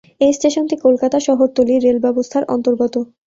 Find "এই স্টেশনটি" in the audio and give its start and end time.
0.21-0.75